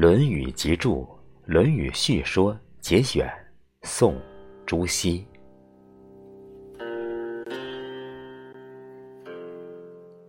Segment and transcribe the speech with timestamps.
[0.00, 1.02] 论语集注》
[1.44, 3.28] 《论语叙说》节选，
[3.82, 4.14] 宋·
[4.64, 5.26] 朱熹。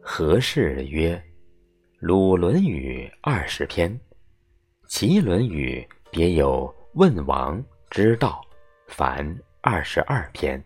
[0.01, 1.23] 何氏曰
[2.01, 3.95] ：“鲁《论语》二十篇，
[4.87, 8.41] 其《论语》别有问王之道，
[8.87, 9.23] 凡
[9.61, 10.59] 二十二篇。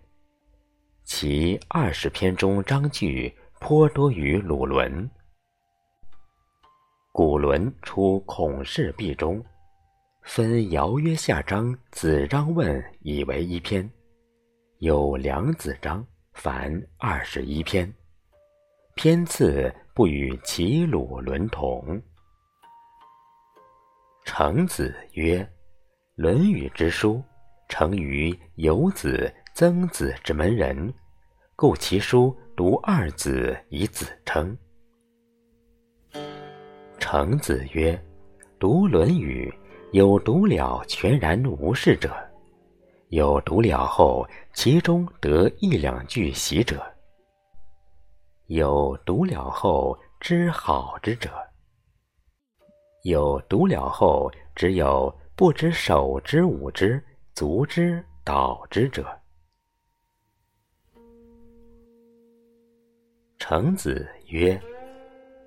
[1.04, 5.12] 其二十篇中章句颇多于鲁论。
[7.16, 9.40] 古伦出孔氏壁中，
[10.24, 13.88] 分《尧曰下章》《子章问》以为一篇，
[14.80, 16.04] 有两子章，
[16.34, 17.94] 凡二十一篇，
[18.96, 22.02] 篇次不与齐鲁伦同。
[24.26, 25.38] 程子曰
[26.16, 27.22] ：“《论语》之书，
[27.70, 30.92] 成于有子、曾子之门人，
[31.56, 34.58] 故其书读二子以子称。”
[37.16, 37.94] 程子曰
[38.58, 39.48] ：“读《论语》，
[39.92, 42.12] 有读了全然无事者，
[43.10, 46.84] 有读了后其中得一两句喜者，
[48.48, 51.30] 有读了后知好之者，
[53.04, 57.00] 有读了后只有不知手之舞之
[57.36, 59.06] 足之蹈之者。”
[63.38, 64.60] 程子曰。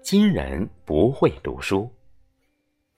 [0.08, 1.90] 今人不会读书，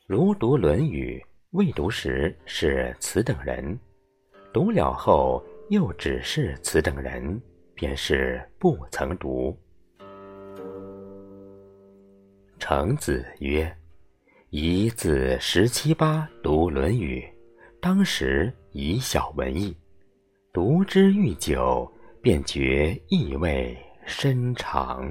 [0.06, 1.18] 如读《论语》
[1.52, 3.80] 未读时是此等人，
[4.52, 7.40] 读了后又只是此等人，
[7.74, 9.58] 便是不曾读。
[12.58, 13.74] 程子曰
[14.52, 17.22] ：“宜自十七八读《论语》，
[17.80, 19.74] 当时以小文艺，
[20.52, 25.10] 读之愈久，便觉意味深长。”